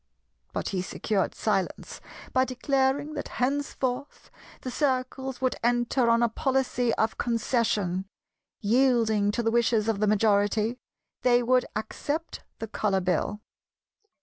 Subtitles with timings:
[0.51, 2.01] But he secured silence
[2.33, 4.31] by declaring that henceforth
[4.61, 8.05] the Circles would enter on a policy of Concession;
[8.61, 10.79] yielding to the wishes of the majority,
[11.21, 13.41] they would accept the Colour Bill.